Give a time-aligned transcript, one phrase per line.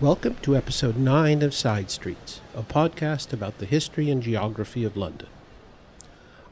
[0.00, 4.96] Welcome to episode 9 of Side Streets, a podcast about the history and geography of
[4.96, 5.26] London.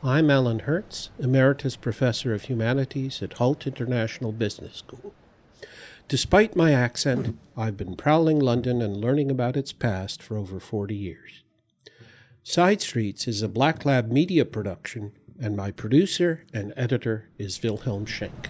[0.02, 5.14] I'm Alan Hertz, Emeritus Professor of Humanities at Hult International Business School.
[6.08, 10.96] Despite my accent, I've been prowling London and learning about its past for over 40
[10.96, 11.44] years.
[12.42, 18.06] Side Streets is a Black Lab media production, and my producer and editor is Wilhelm
[18.06, 18.48] Schenk.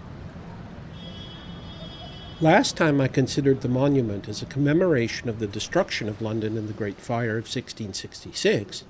[2.43, 6.67] Last time I considered the monument as a commemoration of the destruction of London in
[6.67, 8.85] the Great Fire of 1666,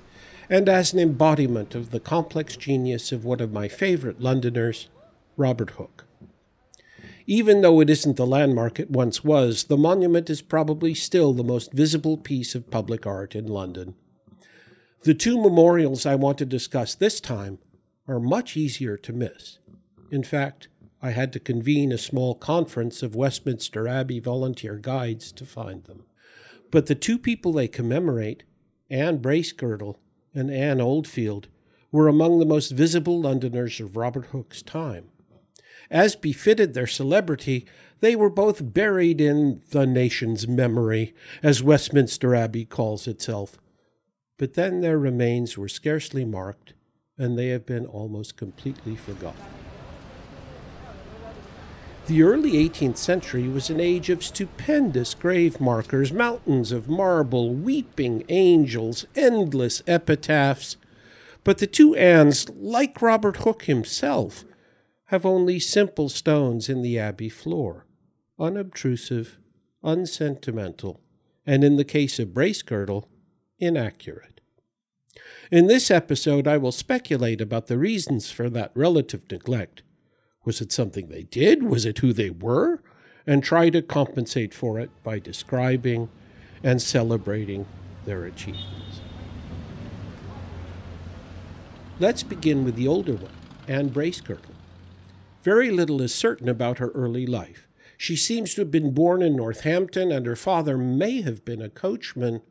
[0.49, 4.89] and as an embodiment of the complex genius of one of my favorite Londoners,
[5.37, 6.03] Robert Hooke.
[7.25, 11.41] Even though it isn't the landmark it once was, the monument is probably still the
[11.41, 13.95] most visible piece of public art in London.
[15.03, 17.59] The two memorials I want to discuss this time
[18.09, 19.59] are much easier to miss.
[20.11, 20.67] In fact,
[21.01, 26.05] I had to convene a small conference of Westminster Abbey volunteer guides to find them.
[26.71, 28.43] But the two people they commemorate,
[28.89, 29.97] Anne Bracegirdle
[30.33, 31.47] and Anne Oldfield,
[31.91, 35.09] were among the most visible Londoners of Robert Hooke's time.
[35.89, 37.65] As befitted their celebrity,
[38.01, 43.57] they were both buried in the nation's memory, as Westminster Abbey calls itself.
[44.37, 46.73] But then their remains were scarcely marked,
[47.17, 49.56] and they have been almost completely forgotten.
[52.07, 58.23] The early 18th century was an age of stupendous grave markers, mountains of marble, weeping
[58.29, 60.77] angels, endless epitaphs.
[61.43, 64.45] But the two Annes, like Robert Hooke himself,
[65.07, 67.85] have only simple stones in the abbey floor,
[68.39, 69.37] unobtrusive,
[69.83, 71.01] unsentimental,
[71.45, 73.03] and in the case of Bracegirdle,
[73.59, 74.39] inaccurate.
[75.51, 79.83] In this episode, I will speculate about the reasons for that relative neglect
[80.47, 81.61] was it something they did?
[81.61, 82.81] Was it who they were?
[83.27, 86.07] And try to compensate for it by describing
[86.63, 87.65] and celebrating
[88.05, 89.01] their achievements.
[91.99, 93.33] Let's begin with the older one,
[93.67, 94.55] Anne Bracegirdle.
[95.43, 97.67] Very little is certain about her early life.
[97.97, 101.69] She seems to have been born in Northampton, and her father may have been a
[101.69, 102.41] coachman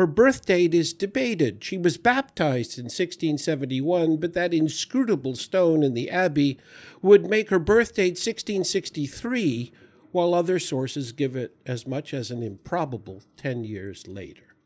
[0.00, 1.62] her birth date is debated.
[1.62, 6.58] She was baptized in 1671, but that inscrutable stone in the abbey
[7.02, 9.70] would make her birth date 1663,
[10.10, 14.56] while other sources give it as much as an improbable 10 years later.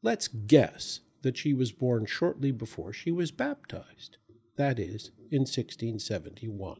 [0.00, 4.16] Let's guess that she was born shortly before she was baptized
[4.56, 6.76] that is, in 1671.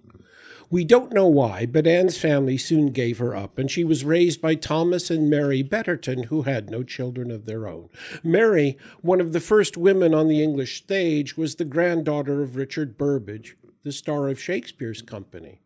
[0.71, 4.41] We don't know why, but Anne's family soon gave her up, and she was raised
[4.41, 7.89] by Thomas and Mary Betterton, who had no children of their own.
[8.23, 12.99] Mary, one of the first women on the English stage, was the granddaughter of Richard
[12.99, 15.61] Burbage, the star of Shakespeare's company.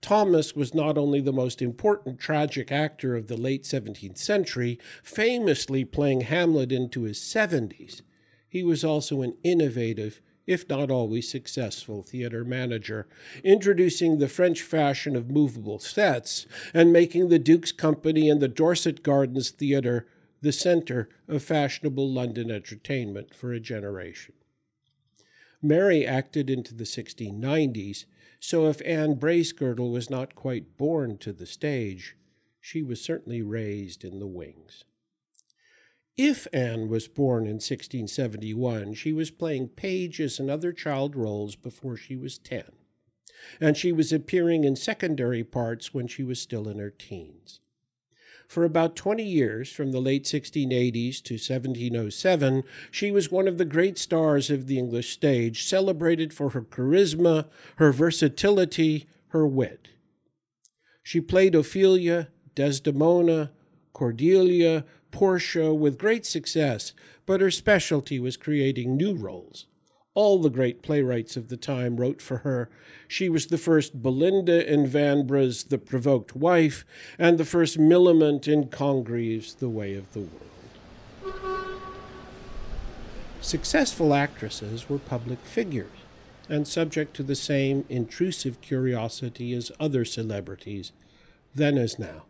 [0.00, 5.84] Thomas was not only the most important tragic actor of the late 17th century, famously
[5.84, 8.02] playing Hamlet into his 70s,
[8.46, 13.06] he was also an innovative if not always successful, theater manager,
[13.42, 19.02] introducing the French fashion of movable sets and making the Duke's Company and the Dorset
[19.02, 20.06] Gardens Theatre
[20.42, 24.34] the center of fashionable London entertainment for a generation.
[25.62, 28.04] Mary acted into the 1690s,
[28.38, 32.14] so if Anne Bracegirdle was not quite born to the stage,
[32.60, 34.84] she was certainly raised in the wings.
[36.16, 41.96] If Anne was born in 1671, she was playing pages and other child roles before
[41.96, 42.62] she was 10,
[43.60, 47.58] and she was appearing in secondary parts when she was still in her teens.
[48.46, 53.64] For about 20 years, from the late 1680s to 1707, she was one of the
[53.64, 57.46] great stars of the English stage, celebrated for her charisma,
[57.76, 59.88] her versatility, her wit.
[61.02, 63.50] She played Ophelia, Desdemona,
[63.92, 66.92] Cordelia, Portia with great success,
[67.24, 69.66] but her specialty was creating new roles.
[70.12, 72.68] All the great playwrights of the time wrote for her.
[73.06, 76.84] She was the first Belinda in Vanbrugh's The Provoked Wife,
[77.16, 81.64] and the first Millamant in Congreve's The Way of the World.
[83.40, 85.90] Successful actresses were public figures
[86.48, 90.90] and subject to the same intrusive curiosity as other celebrities,
[91.54, 92.24] then as now.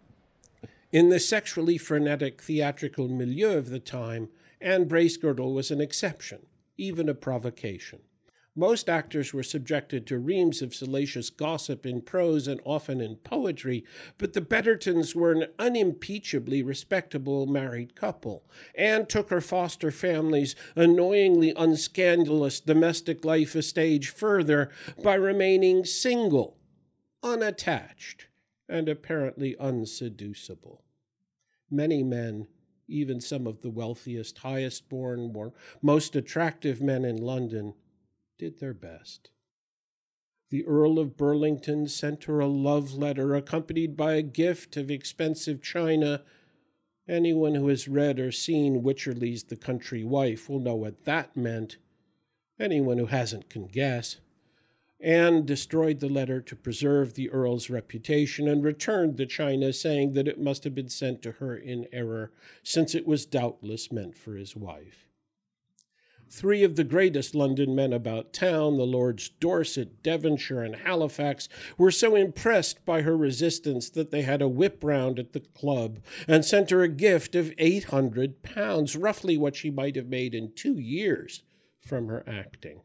[0.94, 4.29] In the sexually frenetic theatrical milieu of the time,
[4.61, 6.46] Anne Bracegirdle was an exception,
[6.76, 7.99] even a provocation.
[8.55, 13.85] Most actors were subjected to reams of salacious gossip in prose and often in poetry,
[14.19, 18.44] but the Bettertons were an unimpeachably respectable married couple.
[18.76, 24.70] Anne took her foster family's annoyingly unscandalous domestic life a stage further
[25.02, 26.56] by remaining single,
[27.20, 28.29] unattached,
[28.69, 30.83] and apparently unseducible.
[31.70, 32.49] Many men,
[32.87, 35.32] even some of the wealthiest, highest born,
[35.82, 37.75] most attractive men in London,
[38.38, 39.31] did their best.
[40.50, 45.62] The Earl of Burlington sent her a love letter accompanied by a gift of expensive
[45.62, 46.22] china.
[47.08, 51.78] Anyone who has read or seen Wycherley's The Country Wife will know what that meant.
[52.60, 54.20] Anyone who hasn't can guess.
[55.00, 60.29] Anne destroyed the letter to preserve the Earl's reputation and returned the china, saying that
[60.29, 62.32] it must have been sent to her in error,
[62.62, 65.08] since it was doubtless meant for his wife.
[66.31, 71.49] Three of the greatest London men about town, the Lords Dorset, Devonshire, and Halifax,
[71.79, 76.00] were so impressed by her resistance that they had a whip round at the club
[76.26, 80.35] and sent her a gift of eight hundred pounds, roughly what she might have made
[80.35, 81.43] in two years
[81.81, 82.81] from her acting.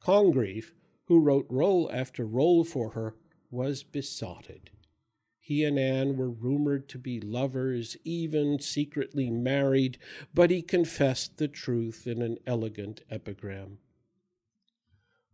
[0.00, 0.72] Congreve,
[1.04, 3.14] who wrote role after role for her,
[3.50, 4.70] was besotted.
[5.38, 9.98] He and Anne were rumored to be lovers, even secretly married,
[10.32, 13.78] but he confessed the truth in an elegant epigram.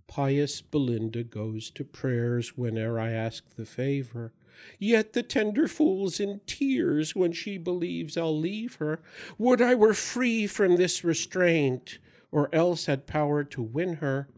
[0.07, 4.33] Pious Belinda goes to prayers whene'er I ask the favor.
[4.79, 9.01] Yet the tender fool's in tears when she believes I'll leave her.
[9.37, 11.99] Would I were free from this restraint,
[12.31, 14.29] or else had power to win her.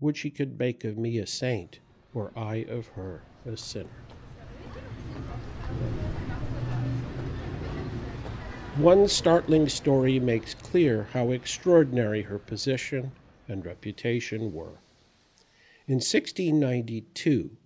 [0.00, 1.80] Would she could make of me a saint,
[2.14, 4.04] or I of her a sinner.
[8.76, 13.10] One startling story makes clear how extraordinary her position
[13.48, 14.78] and reputation were.
[15.88, 17.56] In 1692,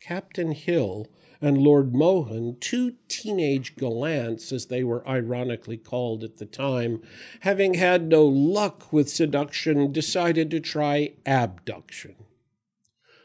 [0.00, 1.06] Captain Hill
[1.40, 7.02] and Lord Mohun, two teenage gallants, as they were ironically called at the time,
[7.40, 12.16] having had no luck with seduction, decided to try abduction.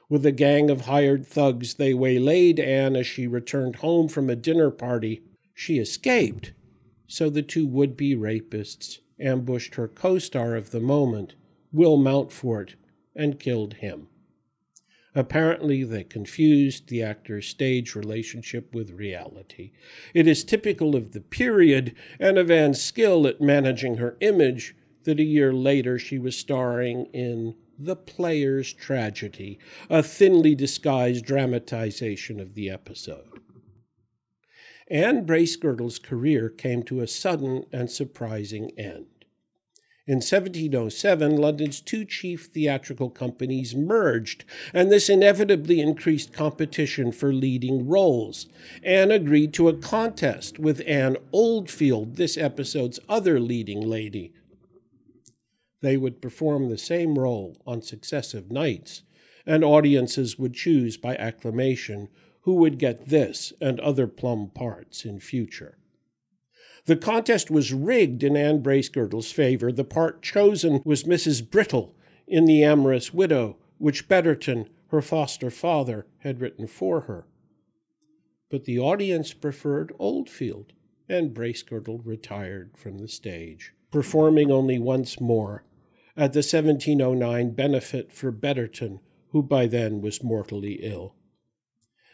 [0.10, 4.36] With a gang of hired thugs, they waylaid Anne as she returned home from a
[4.36, 5.22] dinner party.
[5.54, 6.54] She escaped
[7.12, 11.36] so the two would be rapists ambushed her co star of the moment,
[11.74, 12.76] Will Mountfort,
[13.14, 14.08] and killed him.
[15.14, 19.72] Apparently, they confused the actor's stage relationship with reality.
[20.14, 25.20] It is typical of the period and of Anne's skill at managing her image that
[25.20, 29.60] a year later she was starring in The Player's Tragedy,
[29.90, 33.42] a thinly disguised dramatization of the episode.
[34.90, 39.08] Anne Bracegirdle's career came to a sudden and surprising end.
[40.08, 47.88] In 1707, London's two chief theatrical companies merged, and this inevitably increased competition for leading
[47.88, 48.48] roles.
[48.84, 54.34] Anne agreed to a contest with Anne Oldfield, this episode's other leading lady.
[55.82, 59.04] They would perform the same role on successive nights,
[59.46, 62.10] and audiences would choose by acclamation
[62.42, 65.78] who would get this and other plum parts in future.
[66.86, 69.72] The contest was rigged in Anne Bracegirdle's favor.
[69.72, 71.48] The part chosen was Mrs.
[71.48, 71.96] Brittle
[72.28, 77.26] in The Amorous Widow, which Betterton, her foster father, had written for her.
[78.50, 80.74] But the audience preferred Oldfield,
[81.08, 85.64] and Bracegirdle retired from the stage, performing only once more
[86.18, 89.00] at the 1709 benefit for Betterton,
[89.30, 91.16] who by then was mortally ill.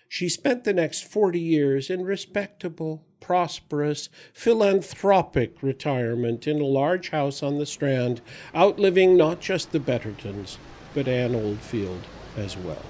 [0.08, 7.44] She spent the next 40 years in respectable, prosperous, philanthropic retirement in a large house
[7.44, 8.22] on the Strand,
[8.56, 10.58] outliving not just the Bettertons,
[10.94, 12.06] but Anne Oldfield
[12.36, 12.86] as well.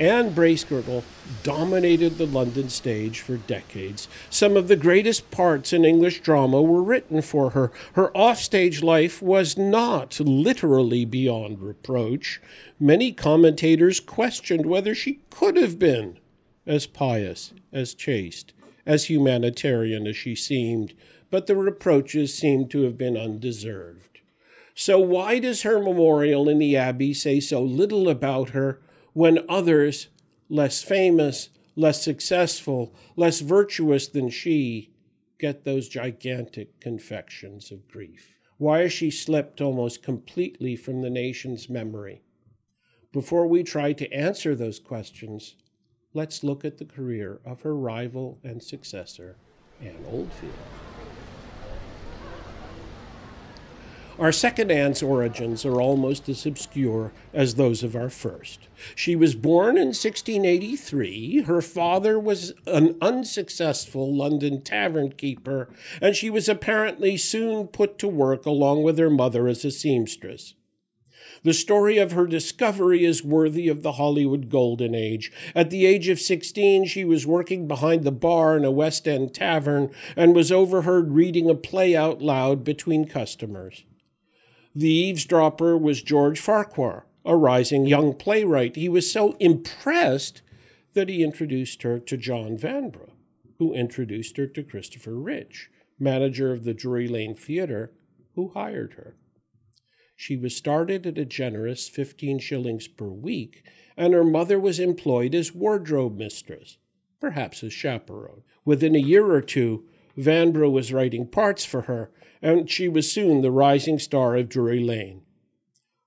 [0.00, 1.02] Anne Bracegirdle
[1.42, 4.06] dominated the London stage for decades.
[4.30, 7.72] Some of the greatest parts in English drama were written for her.
[7.94, 12.40] Her offstage life was not literally beyond reproach.
[12.78, 16.18] Many commentators questioned whether she could have been
[16.68, 18.52] as pious, as chaste,
[18.86, 20.94] as humanitarian as she seemed,
[21.30, 24.20] but the reproaches seemed to have been undeserved.
[24.74, 28.80] So, why does her memorial in the Abbey say so little about her?
[29.18, 30.06] when others,
[30.48, 34.92] less famous, less successful, less virtuous than she,
[35.40, 38.36] get those gigantic confections of grief?
[38.58, 42.22] Why has she slipped almost completely from the nation's memory?
[43.12, 45.56] Before we try to answer those questions,
[46.18, 49.36] let's look at the career of her rival and successor,
[49.80, 50.52] Anne Oldfield.
[54.18, 58.66] Our second Anne's origins are almost as obscure as those of our first.
[58.96, 61.42] She was born in 1683.
[61.42, 65.68] Her father was an unsuccessful London tavern keeper,
[66.02, 70.54] and she was apparently soon put to work along with her mother as a seamstress.
[71.44, 75.30] The story of her discovery is worthy of the Hollywood Golden Age.
[75.54, 79.34] At the age of 16, she was working behind the bar in a West End
[79.34, 83.84] tavern and was overheard reading a play out loud between customers.
[84.74, 88.76] The eavesdropper was George Farquhar, a rising young playwright.
[88.76, 90.42] He was so impressed
[90.94, 93.10] that he introduced her to John Vanbrugh,
[93.58, 97.92] who introduced her to Christopher Rich, manager of the Drury Lane Theatre,
[98.34, 99.16] who hired her.
[100.20, 103.62] She was started at a generous 15 shillings per week,
[103.96, 106.76] and her mother was employed as wardrobe mistress,
[107.20, 108.42] perhaps as chaperone.
[108.64, 109.84] Within a year or two,
[110.16, 112.10] Vanbrugh was writing parts for her,
[112.42, 115.22] and she was soon the rising star of Drury Lane.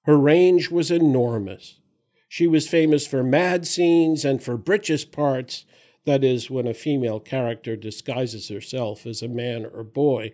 [0.04, 1.80] Her range was enormous.
[2.28, 5.64] She was famous for mad scenes and for breeches parts,
[6.04, 10.34] that is, when a female character disguises herself as a man or boy.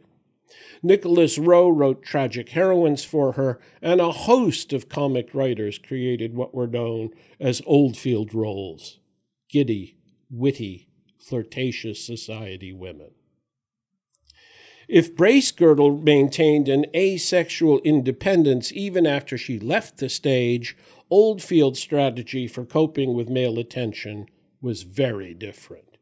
[0.81, 6.53] Nicholas Rowe wrote tragic heroines for her, and a host of comic writers created what
[6.53, 8.99] were known as Oldfield roles
[9.49, 9.97] giddy,
[10.29, 10.87] witty,
[11.19, 13.11] flirtatious society women.
[14.87, 20.77] If Bracegirdle maintained an asexual independence even after she left the stage,
[21.09, 24.27] Oldfield's strategy for coping with male attention
[24.61, 25.97] was very different.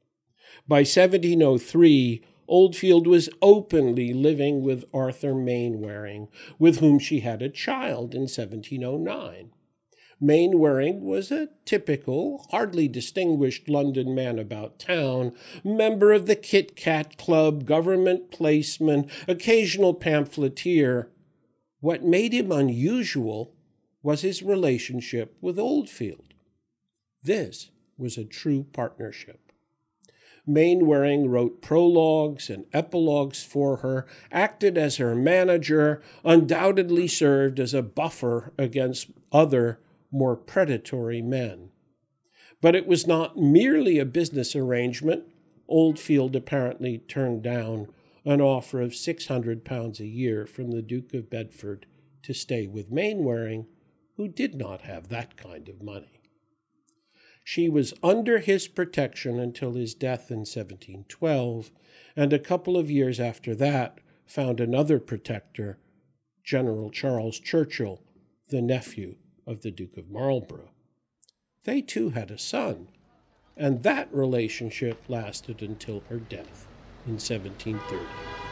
[0.67, 6.27] By 1703, Oldfield was openly living with Arthur Mainwaring,
[6.59, 9.51] with whom she had a child in 1709.
[10.21, 15.33] Mainwaring was a typical, hardly distinguished London man about town,
[15.63, 21.09] member of the Kit Kat Club, government placeman, occasional pamphleteer.
[21.81, 23.53] What made him unusual
[24.01, 26.33] was his relationship with Oldfield.
[27.23, 29.44] This was a true partnership.
[30.47, 37.81] Mainwaring wrote prologues and epilogues for her, acted as her manager, undoubtedly served as a
[37.81, 39.79] buffer against other,
[40.11, 41.69] more predatory men.
[42.61, 45.23] But it was not merely a business arrangement.
[45.67, 47.87] Oldfield apparently turned down
[48.23, 51.85] an offer of £600 a year from the Duke of Bedford
[52.23, 53.67] to stay with Mainwaring,
[54.17, 56.21] who did not have that kind of money.
[57.47, 61.71] She was under his protection until his death in 1712,
[62.15, 65.77] and a couple of years after that found another protector,
[66.43, 68.01] General Charles Churchill,
[68.47, 70.71] the nephew of the Duke of Marlborough.
[71.65, 72.87] They too had a son,
[73.55, 76.65] and that relationship lasted until her death
[77.05, 78.44] in 1730.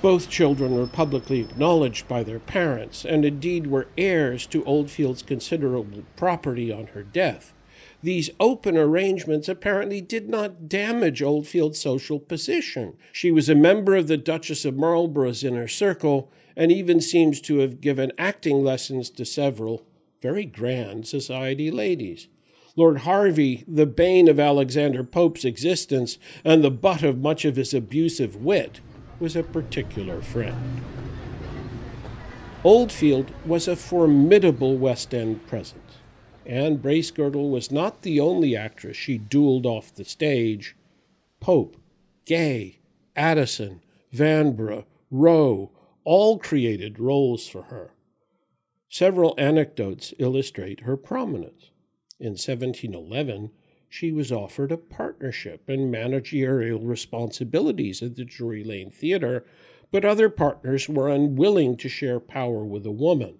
[0.00, 6.04] Both children were publicly acknowledged by their parents, and indeed were heirs to Oldfield's considerable
[6.14, 7.52] property on her death.
[8.00, 12.96] These open arrangements apparently did not damage Oldfield's social position.
[13.10, 17.58] She was a member of the Duchess of Marlborough's inner circle, and even seems to
[17.58, 19.84] have given acting lessons to several
[20.22, 22.28] very grand society ladies.
[22.76, 27.74] Lord Hervey, the bane of Alexander Pope's existence and the butt of much of his
[27.74, 28.80] abusive wit,
[29.20, 30.82] was a particular friend.
[32.64, 35.98] Oldfield was a formidable West End presence,
[36.44, 40.76] and Bracegirdle was not the only actress she duelled off the stage.
[41.40, 41.76] Pope,
[42.24, 42.80] Gay,
[43.14, 43.80] Addison,
[44.12, 45.70] Vanbrugh, Rowe
[46.04, 47.92] all created roles for her.
[48.88, 51.70] Several anecdotes illustrate her prominence.
[52.18, 53.50] In 1711,
[53.88, 59.44] she was offered a partnership and managerial responsibilities at the Drury Lane Theatre,
[59.90, 63.38] but other partners were unwilling to share power with a woman.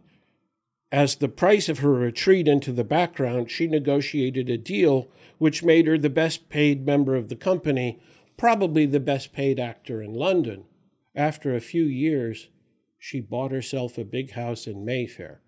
[0.91, 5.87] As the price of her retreat into the background, she negotiated a deal which made
[5.87, 8.01] her the best paid member of the company,
[8.39, 10.65] probably the best paid actor in London.
[11.15, 12.49] After a few years,
[12.99, 15.43] she bought herself a big house in Mayfair.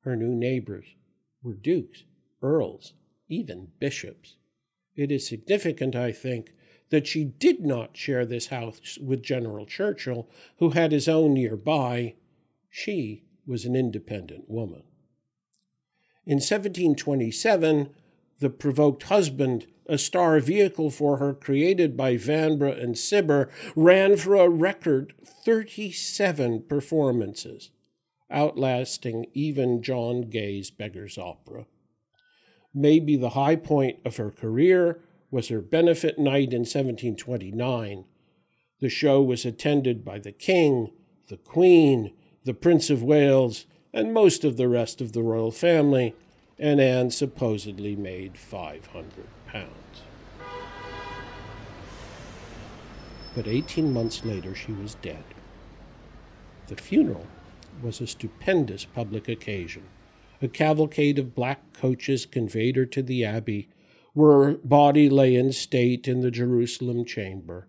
[0.00, 0.94] Her new neighbors
[1.42, 2.04] were dukes,
[2.42, 2.92] earls,
[3.28, 4.36] even bishops.
[4.96, 6.52] It is significant, I think,
[6.90, 12.14] that she did not share this house with General Churchill, who had his own nearby.
[12.68, 14.82] She was an independent woman.
[16.26, 17.90] In 1727,
[18.38, 24.34] the provoked husband, a star vehicle for her created by Vanbrugh and Cibber, ran for
[24.34, 27.70] a record 37 performances,
[28.30, 31.66] outlasting even John Gay's Beggar's Opera.
[32.74, 35.00] Maybe the high point of her career
[35.30, 38.04] was her benefit night in 1729.
[38.80, 40.92] The show was attended by the King,
[41.28, 42.12] the Queen,
[42.44, 46.14] the Prince of Wales, and most of the rest of the royal family,
[46.58, 50.02] and Anne supposedly made 500 pounds.
[53.34, 55.24] But 18 months later, she was dead.
[56.66, 57.26] The funeral
[57.82, 59.84] was a stupendous public occasion.
[60.42, 63.68] A cavalcade of black coaches conveyed her to the abbey,
[64.12, 67.68] where her body lay in state in the Jerusalem chamber.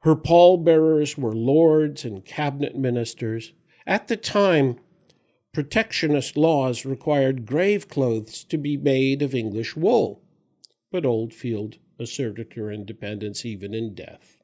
[0.00, 3.52] Her pallbearers were lords and cabinet ministers.
[3.86, 4.80] At the time,
[5.52, 10.20] protectionist laws required grave clothes to be made of English wool,
[10.90, 14.37] but Oldfield asserted her independence even in death.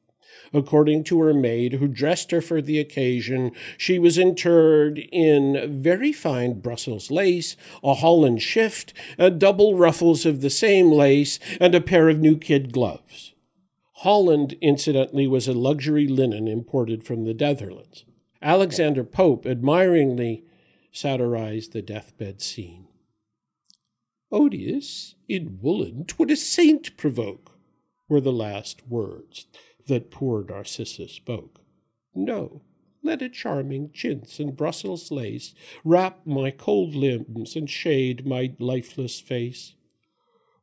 [0.53, 6.11] According to her maid, who dressed her for the occasion, she was interred in very
[6.11, 11.81] fine Brussels lace, a holland shift, and double ruffles of the same lace, and a
[11.81, 13.33] pair of new kid gloves.
[13.99, 18.05] Holland, incidentally, was a luxury linen imported from the Netherlands.
[18.41, 20.43] Alexander Pope admiringly
[20.91, 22.87] satirized the deathbed scene.
[24.31, 27.51] Odious in woolen, twould a saint provoke,
[28.07, 29.47] were the last words
[29.87, 31.61] that poor Narcissa spoke.
[32.13, 32.61] No,
[33.03, 39.19] let a charming chintz and Brussels lace wrap my cold limbs and shade my lifeless
[39.19, 39.75] face.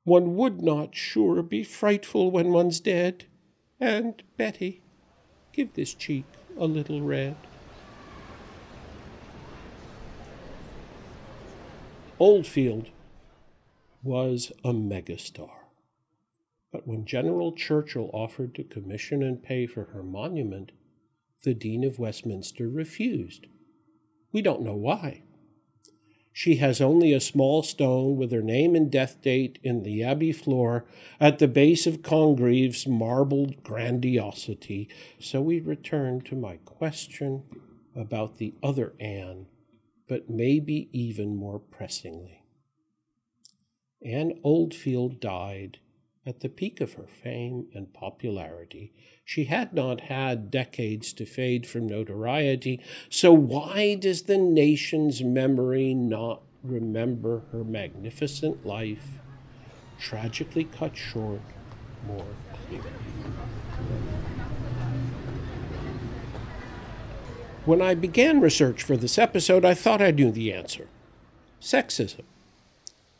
[0.04, 3.26] One would not sure be frightful when one's dead.
[3.78, 4.82] And, Betty,
[5.52, 6.24] give this cheek
[6.58, 7.36] a little red.
[12.18, 12.88] Oldfield
[14.02, 15.61] was a megastar.
[16.72, 20.72] But when General Churchill offered to commission and pay for her monument,
[21.44, 23.46] the Dean of Westminster refused.
[24.32, 25.22] We don't know why.
[26.32, 30.32] She has only a small stone with her name and death date in the abbey
[30.32, 30.86] floor
[31.20, 34.88] at the base of Congreve's marbled grandiosity.
[35.18, 37.42] So we return to my question
[37.94, 39.46] about the other Anne,
[40.08, 42.44] but maybe even more pressingly.
[44.02, 45.78] Anne Oldfield died
[46.24, 48.92] at the peak of her fame and popularity,
[49.24, 55.94] she had not had decades to fade from notoriety, so why does the nation's memory
[55.94, 59.18] not remember her magnificent life,
[59.98, 61.40] tragically cut short,
[62.06, 62.26] more
[62.68, 62.90] clearly?
[67.64, 70.88] When I began research for this episode, I thought I knew the answer
[71.60, 72.22] sexism.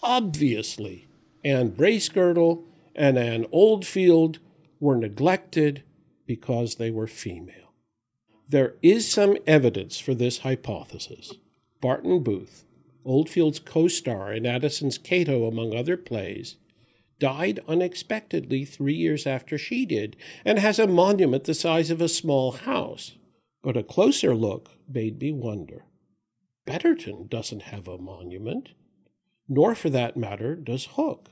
[0.03, 1.07] Obviously,
[1.45, 4.39] Anne Bracegirdle and Anne Oldfield
[4.81, 5.83] were neglected
[6.27, 7.75] because they were female.
[8.49, 11.35] There is some evidence for this hypothesis.
[11.81, 12.65] Barton Booth,
[13.05, 16.57] Oldfield's co star in Addison's Cato, among other plays,
[17.19, 22.09] died unexpectedly three years after she did and has a monument the size of a
[22.09, 23.13] small house.
[23.63, 25.85] But a closer look made me wonder.
[26.67, 28.71] Betterton doesn't have a monument,
[29.49, 31.31] nor for that matter does Hooke.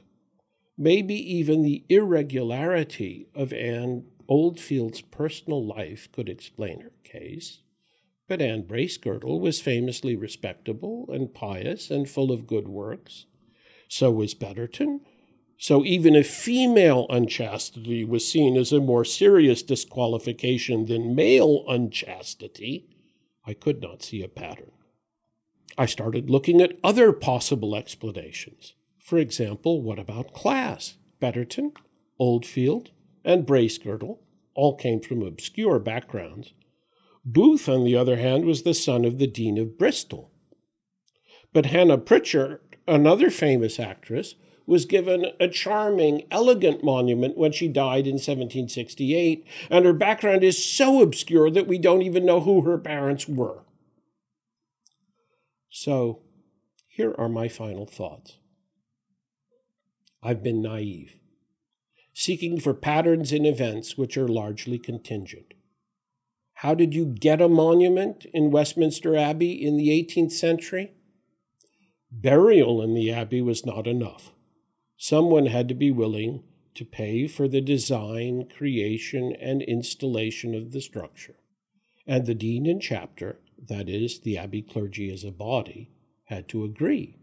[0.83, 7.61] Maybe even the irregularity of Anne Oldfield's personal life could explain her case.
[8.27, 13.27] But Anne Bracegirdle was famously respectable and pious and full of good works.
[13.89, 15.03] So was Betterton.
[15.59, 22.87] So even if female unchastity was seen as a more serious disqualification than male unchastity,
[23.45, 24.73] I could not see a pattern.
[25.77, 28.73] I started looking at other possible explanations.
[29.11, 30.95] For example, what about class?
[31.19, 31.73] Betterton,
[32.21, 32.93] Oldfield,
[33.25, 34.19] and Bracegirdle
[34.55, 36.53] all came from obscure backgrounds.
[37.25, 40.31] Booth, on the other hand, was the son of the Dean of Bristol.
[41.53, 48.07] But Hannah Pritchard, another famous actress, was given a charming, elegant monument when she died
[48.07, 52.79] in 1768, and her background is so obscure that we don't even know who her
[52.79, 53.65] parents were.
[55.69, 56.21] So,
[56.87, 58.37] here are my final thoughts.
[60.23, 61.15] I've been naive,
[62.13, 65.55] seeking for patterns in events which are largely contingent.
[66.55, 70.93] How did you get a monument in Westminster Abbey in the 18th century?
[72.13, 74.33] Burial in the Abbey was not enough.
[74.99, 76.43] Someone had to be willing
[76.75, 81.37] to pay for the design, creation, and installation of the structure.
[82.07, 85.93] And the dean and chapter, that is, the Abbey clergy as a body,
[86.25, 87.17] had to agree.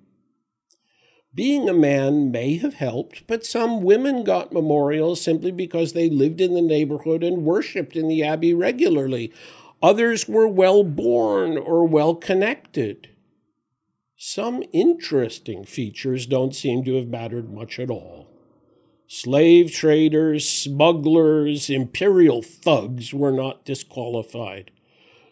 [1.38, 6.42] Being a man may have helped, but some women got memorials simply because they lived
[6.42, 9.32] in the neighborhood and worshiped in the abbey regularly.
[9.84, 13.10] Others were well born or well connected.
[14.18, 18.28] Some interesting features don't seem to have mattered much at all.
[19.06, 24.72] Slave traders, smugglers, imperial thugs were not disqualified,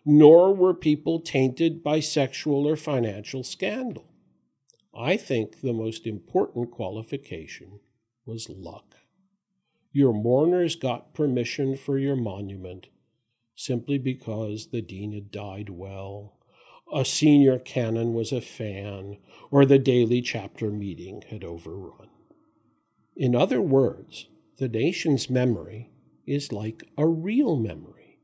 [0.05, 4.05] nor were people tainted by sexual or financial scandal.
[4.97, 7.79] I think the most important qualification
[8.25, 8.95] was luck.
[9.91, 12.87] Your mourners got permission for your monument
[13.55, 16.33] simply because the dean had died well.
[16.93, 19.17] a senior canon was a fan
[19.51, 22.09] or the daily chapter meeting had overrun.
[23.15, 24.27] In other words,
[24.57, 25.89] the nation's memory
[26.27, 28.19] is like a real memory.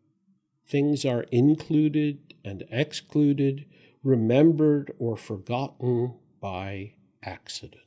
[0.65, 3.65] Things are included and excluded,
[4.03, 7.83] remembered or forgotten by accident.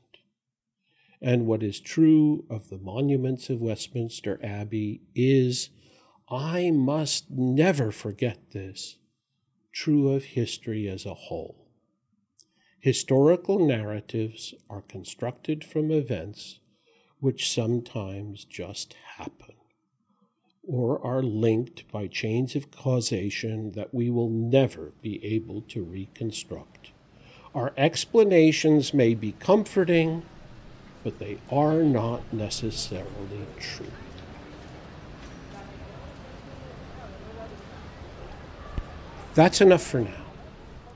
[1.21, 5.71] And what is true of the monuments of Westminster Abbey is,
[6.31, 8.97] I must never forget this,
[9.73, 11.69] true of history as a whole.
[12.81, 16.61] Historical narratives are constructed from events
[17.21, 19.55] which sometimes just happen
[20.63, 26.84] or are linked by chains of causation that we will never be able to reconstruct.
[27.55, 30.25] Our explanations may be comforting,
[31.05, 33.87] but they are not necessarily true.
[39.35, 40.25] That's enough for now.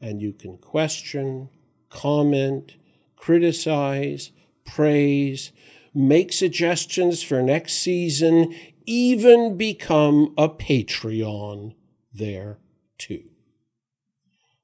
[0.00, 1.48] and you can question,
[1.90, 2.76] comment,
[3.16, 4.32] criticize,
[4.64, 5.52] praise,
[5.94, 8.54] make suggestions for next season,
[8.86, 11.74] even become a Patreon
[12.12, 12.58] there
[12.98, 13.24] too.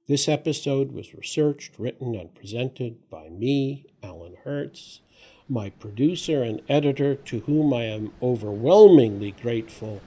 [0.09, 5.00] This episode was researched, written, and presented by me, Alan Hertz.
[5.48, 10.00] My producer and editor, to whom I am overwhelmingly grateful,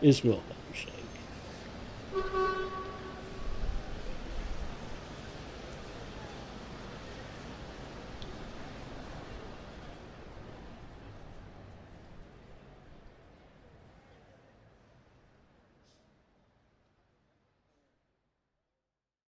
[0.00, 0.57] is Wilma.